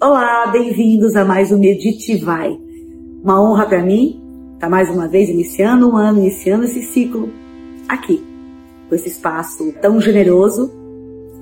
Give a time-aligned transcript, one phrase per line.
[0.00, 2.56] Olá, bem-vindos a mais um Medite Vai.
[3.20, 4.22] Uma honra para mim
[4.54, 7.28] estar mais uma vez iniciando um ano, iniciando esse ciclo
[7.88, 8.22] aqui,
[8.88, 10.70] com esse espaço tão generoso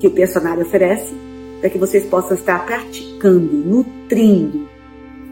[0.01, 1.15] que o personagem oferece,
[1.61, 4.67] para que vocês possam estar praticando, nutrindo,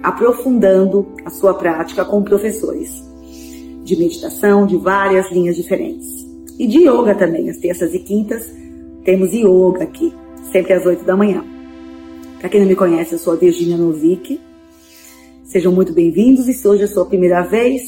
[0.02, 3.02] aprofundando a sua prática com professores
[3.84, 6.26] de meditação de várias linhas diferentes.
[6.58, 8.54] E de yoga também, às terças e quintas
[9.02, 10.12] temos yoga aqui,
[10.52, 11.53] sempre às oito da manhã.
[12.44, 14.38] Para quem não me conhece, eu sou a Virginia Novick.
[15.44, 17.82] Sejam muito bem-vindos e se hoje é a sua primeira vez,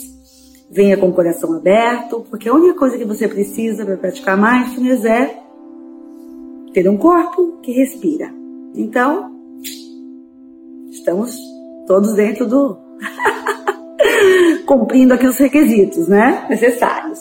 [0.70, 5.04] venha com o coração aberto, porque a única coisa que você precisa para praticar mindfulness
[5.04, 5.38] é
[6.72, 8.32] ter um corpo que respira.
[8.74, 9.30] Então,
[10.90, 11.36] estamos
[11.86, 12.78] todos dentro do
[14.64, 16.46] cumprindo aqui os requisitos, né?
[16.48, 17.20] Necessários.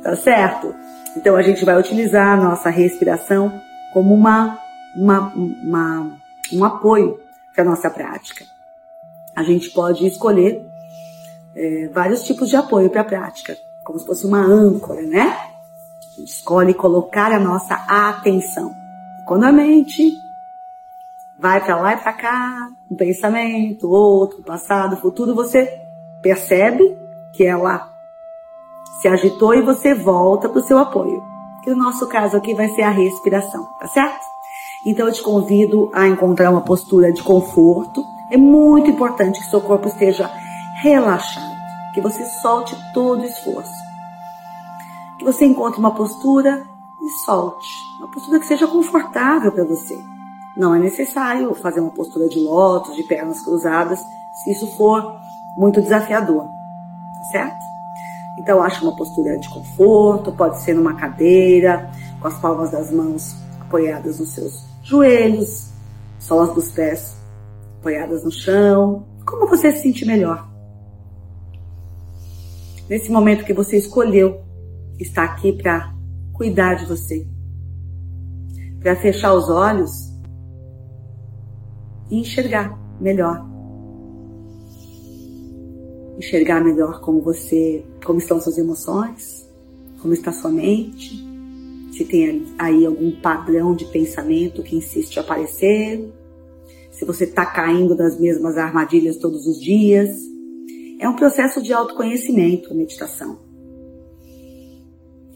[0.00, 0.72] Tá certo?
[1.16, 3.52] Então a gente vai utilizar a nossa respiração
[3.92, 4.62] como uma
[4.96, 6.12] uma, uma,
[6.52, 7.18] um apoio
[7.54, 8.44] para nossa prática.
[9.36, 10.64] A gente pode escolher
[11.54, 15.36] é, vários tipos de apoio para a prática, como se fosse uma âncora, né?
[16.16, 18.72] A gente escolhe colocar a nossa atenção.
[19.26, 20.12] Quando a mente
[21.38, 25.80] vai para lá e para cá, um pensamento, outro, passado, futuro, você
[26.22, 26.96] percebe
[27.32, 27.92] que ela
[29.00, 31.22] se agitou e você volta para o seu apoio.
[31.62, 34.33] Que no nosso caso aqui vai ser a respiração, tá certo?
[34.86, 38.04] Então eu te convido a encontrar uma postura de conforto.
[38.30, 40.30] É muito importante que seu corpo esteja
[40.82, 41.54] relaxado,
[41.94, 43.72] que você solte todo o esforço.
[45.18, 46.62] Que você encontre uma postura
[47.02, 47.66] e solte.
[47.98, 49.98] Uma postura que seja confortável para você.
[50.56, 54.00] Não é necessário fazer uma postura de lótus, de pernas cruzadas,
[54.42, 55.16] se isso for
[55.56, 57.64] muito desafiador, tá certo?
[58.38, 61.90] Então acho uma postura de conforto, pode ser numa cadeira,
[62.20, 65.70] com as palmas das mãos apoiadas nos seus joelhos,
[66.20, 67.16] solas dos pés
[67.78, 70.48] apoiadas no chão, como você se sente melhor.
[72.88, 74.42] Nesse momento que você escolheu
[74.98, 75.94] estar aqui para
[76.32, 77.26] cuidar de você,
[78.80, 80.12] para fechar os olhos
[82.10, 83.44] e enxergar melhor.
[86.18, 89.48] Enxergar melhor como você, como estão suas emoções,
[90.00, 91.33] como está sua mente,
[91.96, 96.12] se tem aí algum padrão de pensamento que insiste em aparecer,
[96.90, 100.16] se você está caindo nas mesmas armadilhas todos os dias.
[101.00, 103.38] É um processo de autoconhecimento a meditação.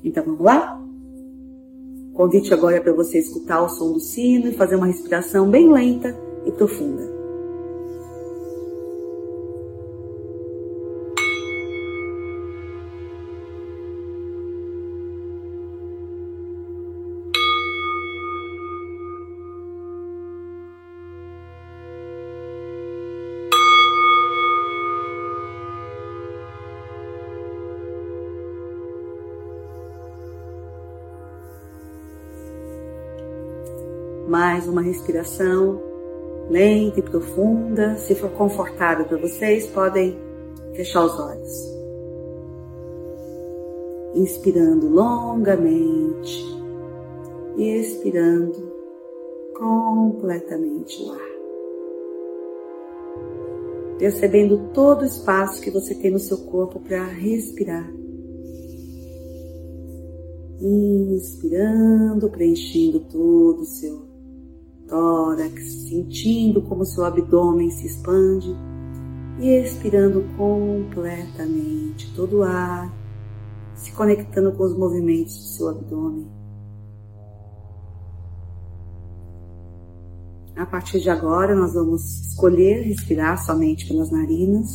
[0.02, 0.80] Então vamos lá?
[2.10, 5.50] O convite agora é para você escutar o som do sino e fazer uma respiração
[5.50, 7.17] bem lenta e profunda.
[34.58, 35.80] Mais uma respiração
[36.50, 37.96] lenta e profunda.
[37.96, 40.18] Se for confortável para vocês, podem
[40.74, 41.52] fechar os olhos.
[44.16, 46.44] Inspirando longamente
[47.56, 48.72] e expirando
[49.56, 51.28] completamente o ar.
[53.96, 57.88] Percebendo todo o espaço que você tem no seu corpo para respirar.
[60.60, 64.07] Inspirando, preenchendo todo o seu
[64.88, 68.56] tórax, sentindo como seu abdômen se expande
[69.38, 72.92] e expirando completamente todo o ar,
[73.74, 76.26] se conectando com os movimentos do seu abdômen.
[80.56, 82.02] A partir de agora, nós vamos
[82.32, 84.68] escolher respirar somente pelas narinas.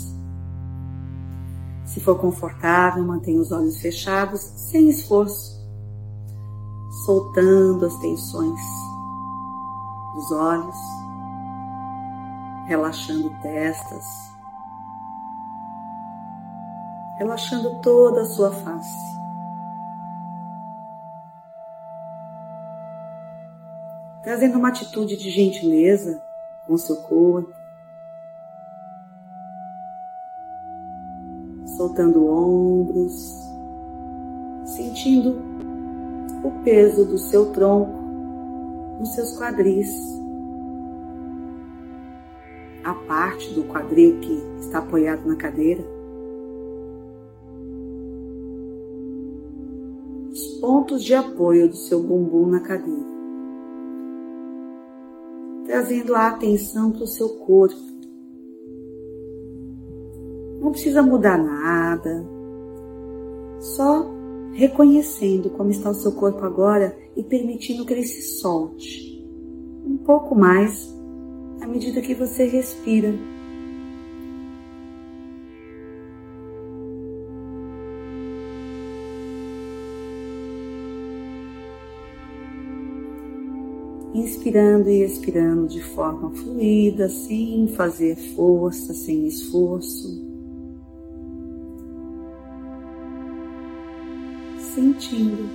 [1.86, 5.62] Se for confortável, mantenha os olhos fechados, sem esforço,
[7.06, 8.93] soltando as tensões
[10.16, 10.78] os olhos,
[12.66, 14.06] relaxando testas,
[17.18, 19.14] relaxando toda a sua face.
[24.22, 26.22] Trazendo uma atitude de gentileza
[26.66, 27.54] com seu corpo,
[31.76, 33.44] soltando ombros,
[34.66, 35.42] sentindo
[36.44, 38.03] o peso do seu tronco
[39.04, 39.90] nos seus quadris.
[42.86, 45.84] A parte do quadril que está apoiado na cadeira.
[50.32, 53.14] Os pontos de apoio do seu bumbum na cadeira.
[55.66, 57.94] Trazendo a atenção para o seu corpo
[60.62, 62.26] não precisa mudar nada.
[63.60, 64.06] Só
[64.54, 69.14] reconhecendo como está o seu corpo agora e permitindo que ele se solte
[69.86, 70.94] um pouco mais
[71.62, 73.14] à medida que você respira.
[84.14, 90.33] Inspirando e expirando de forma fluida, sem fazer força, sem esforço.
[94.74, 95.50] Sentindo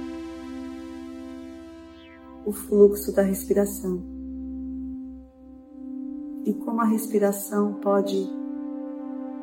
[2.46, 4.00] o fluxo da respiração
[6.44, 8.30] e como a respiração pode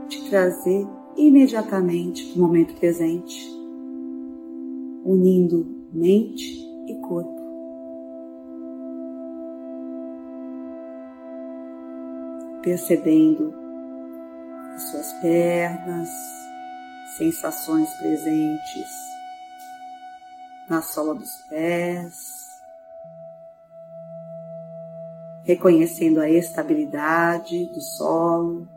[0.07, 0.87] te trazer
[1.17, 3.47] imediatamente para o momento presente,
[5.03, 6.57] unindo mente
[6.87, 7.35] e corpo.
[12.63, 13.53] Percebendo
[14.73, 16.09] as suas pernas,
[17.17, 19.14] sensações presentes
[20.69, 22.13] na sola dos pés,
[25.43, 28.74] reconhecendo a estabilidade do solo.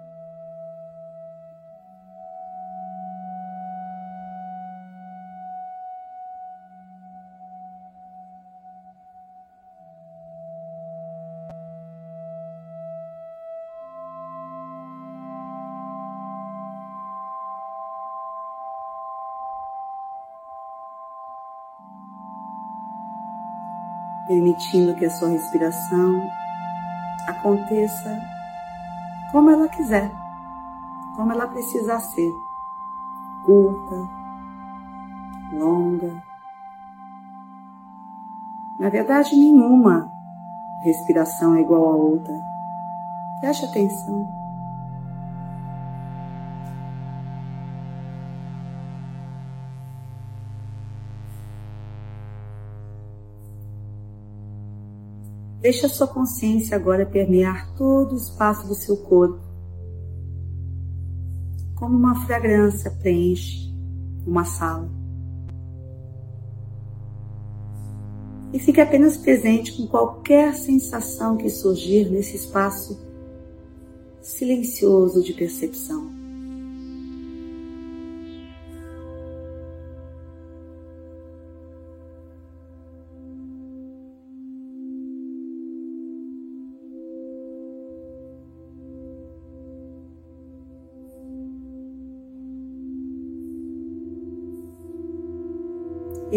[24.28, 26.22] Permitindo que a sua respiração
[27.26, 28.20] aconteça
[29.32, 30.10] como ela quiser,
[31.16, 32.30] como ela precisar ser,
[33.44, 34.08] curta,
[35.52, 36.22] longa.
[38.78, 40.12] Na verdade, nenhuma
[40.82, 42.34] respiração é igual a outra.
[43.40, 44.28] Preste atenção.
[55.60, 59.40] Deixe a sua consciência agora permear todo o espaço do seu corpo,
[61.75, 63.69] como uma fragrância preenche
[64.26, 64.88] uma sala.
[68.52, 72.99] E fique apenas presente com qualquer sensação que surgir nesse espaço
[74.22, 76.18] silencioso de percepção.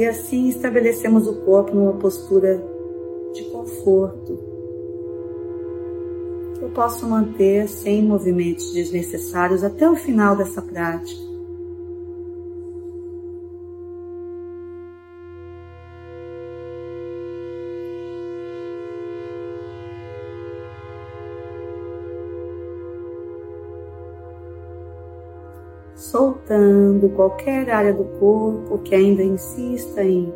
[0.01, 2.57] E assim estabelecemos o corpo numa postura
[3.36, 4.36] de conforto.
[6.59, 11.22] Eu posso manter sem movimentos desnecessários até o final dessa prática.
[26.51, 30.34] Soltando qualquer área do corpo que ainda insista em,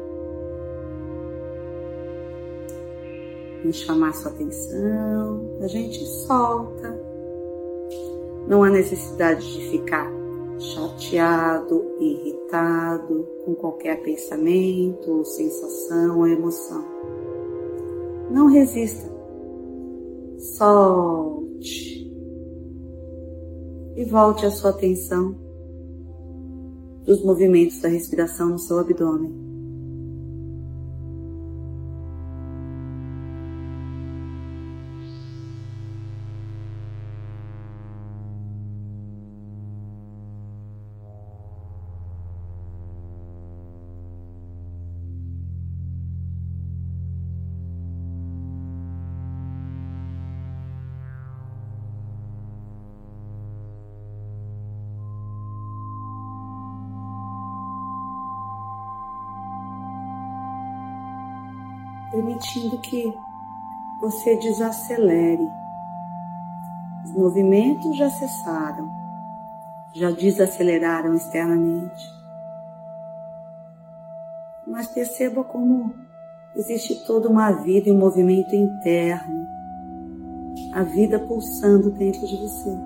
[3.65, 5.57] em chamar sua atenção.
[5.61, 7.03] A gente solta.
[8.47, 10.09] Não há necessidade de ficar
[10.57, 16.85] chateado, irritado com qualquer pensamento, sensação ou emoção.
[18.29, 19.11] Não resista.
[20.37, 22.05] Solte.
[23.95, 25.44] E volte a sua atenção
[27.05, 29.44] dos movimentos da respiração no seu abdômen.
[62.15, 63.13] Permitindo que
[63.99, 65.45] você desacelere.
[67.03, 68.89] Os movimentos já cessaram,
[69.93, 72.15] já desaceleraram externamente.
[74.65, 75.93] Mas perceba como
[76.55, 79.45] existe toda uma vida em movimento interno,
[80.73, 82.77] a vida pulsando dentro de você.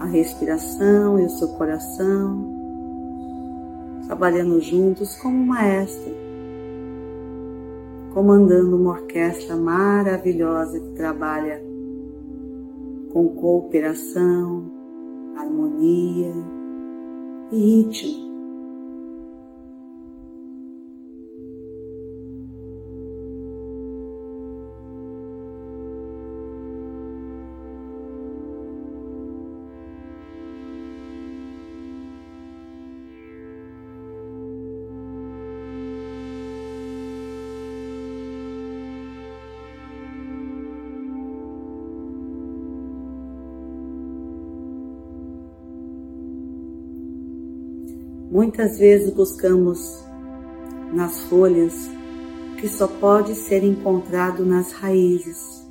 [0.00, 2.54] A respiração e o seu coração
[4.06, 6.13] trabalhando juntos como maestro,
[8.14, 11.60] comandando uma orquestra maravilhosa que trabalha
[13.12, 14.70] com cooperação,
[15.36, 16.32] harmonia
[17.50, 18.23] e ritmo.
[48.34, 50.04] Muitas vezes buscamos
[50.92, 51.88] nas folhas
[52.58, 55.64] que só pode ser encontrado nas raízes.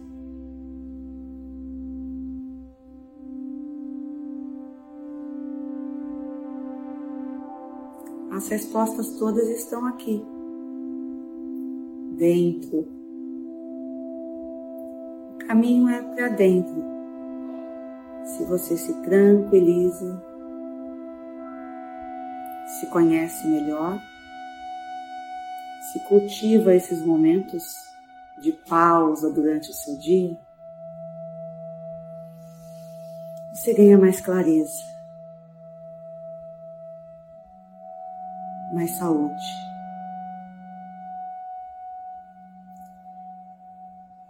[8.31, 10.23] As respostas todas estão aqui,
[12.17, 12.87] dentro.
[15.33, 16.81] O caminho é para dentro.
[18.23, 20.32] Se você se tranquiliza,
[22.83, 23.97] se conhece melhor,
[25.89, 27.63] se cultiva esses momentos
[28.41, 30.37] de pausa durante o seu dia,
[33.53, 34.83] você ganha mais clareza,
[38.73, 39.33] mais saúde.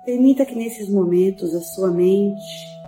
[0.06, 2.83] Permita que nesses momentos a sua mente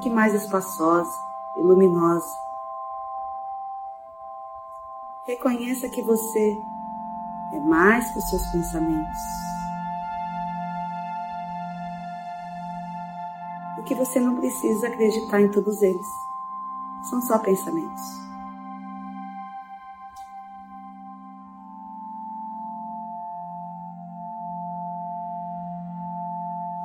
[0.00, 1.12] fique mais espaçosa
[1.54, 2.38] e luminosa.
[5.26, 6.58] Reconheça que você
[7.52, 9.18] é mais que os seus pensamentos.
[13.78, 16.06] E que você não precisa acreditar em todos eles.
[17.10, 18.02] São só pensamentos.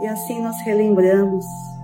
[0.01, 1.74] E assim nós relembramos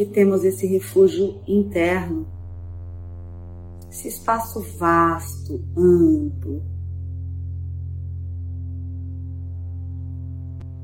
[0.00, 2.26] que temos esse refúgio interno,
[3.90, 6.62] esse espaço vasto, amplo,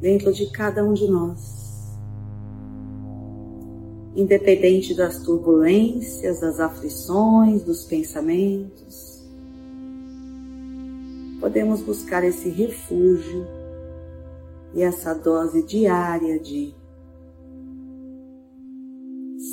[0.03, 1.99] dentro de cada um de nós.
[4.15, 9.27] Independente das turbulências, das aflições, dos pensamentos,
[11.41, 13.47] podemos buscar esse refúgio
[14.75, 16.76] e essa dose diária de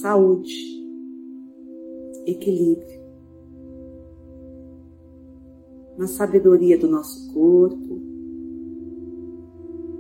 [0.04, 0.54] saúde,
[2.26, 3.02] equilíbrio,
[5.98, 8.02] na sabedoria do nosso corpo,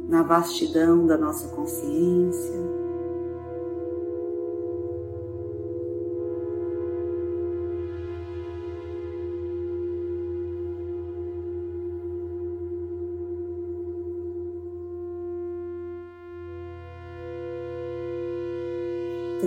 [0.09, 2.72] na vastidão da nossa consciência.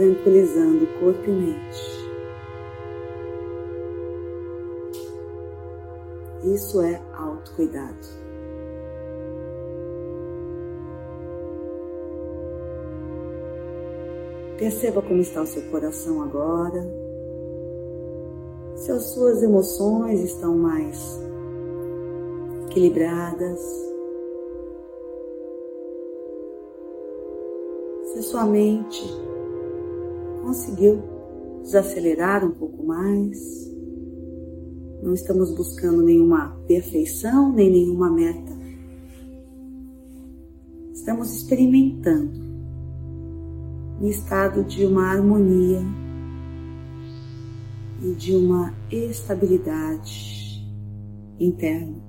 [0.06, 1.96] Tranquilizando corpo e mente.
[6.44, 8.06] Isso é autocuidado.
[14.58, 16.86] Perceba como está o seu coração agora.
[18.76, 21.20] Se as suas emoções estão mais
[22.68, 23.60] equilibradas.
[28.12, 29.25] Se sua mente
[30.46, 31.02] conseguiu
[31.62, 33.36] desacelerar um pouco mais.
[35.02, 38.52] Não estamos buscando nenhuma perfeição nem nenhuma meta.
[40.94, 42.46] Estamos experimentando
[44.00, 45.82] um estado de uma harmonia
[48.02, 50.64] e de uma estabilidade
[51.40, 52.05] interna.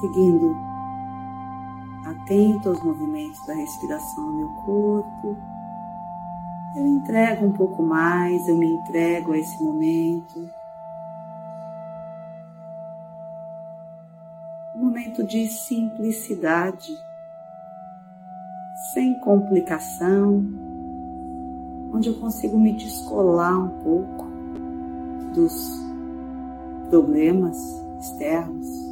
[0.00, 0.56] Seguindo
[2.04, 5.36] atento aos movimentos da respiração no meu corpo,
[6.76, 10.48] eu entrego um pouco mais, eu me entrego a esse momento.
[14.76, 16.92] Um momento de simplicidade,
[18.92, 20.44] sem complicação,
[21.92, 24.26] onde eu consigo me descolar um pouco
[25.34, 25.82] dos
[26.90, 27.56] problemas
[27.98, 28.87] externos.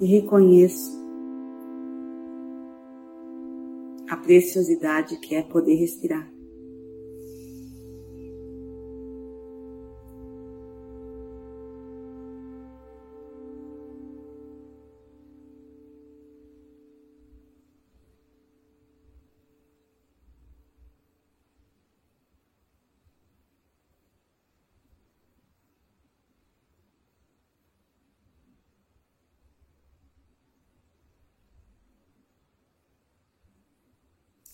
[0.00, 0.96] E reconheço
[4.08, 6.35] a preciosidade que é poder respirar.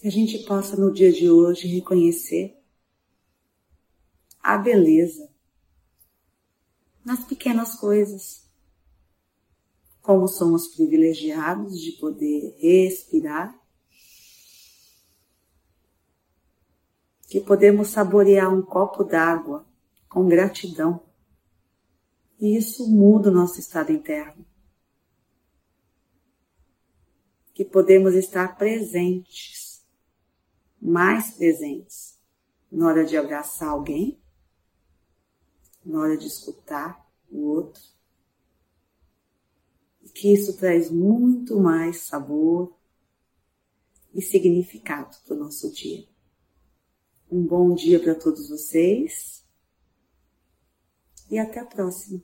[0.03, 2.61] Que a gente possa no dia de hoje reconhecer
[4.43, 5.31] a beleza
[7.05, 8.51] nas pequenas coisas.
[10.01, 13.57] Como somos privilegiados de poder respirar,
[17.29, 19.65] que podemos saborear um copo d'água
[20.09, 21.01] com gratidão.
[22.41, 24.45] E isso muda o nosso estado interno.
[27.55, 29.72] Que podemos estar presentes
[30.83, 32.19] mais presentes
[32.71, 34.21] na hora de abraçar alguém,
[35.85, 37.81] na hora de escutar o outro.
[40.03, 42.77] E que isso traz muito mais sabor
[44.13, 46.05] e significado para o nosso dia.
[47.31, 49.47] Um bom dia para todos vocês
[51.31, 52.23] e até a próxima.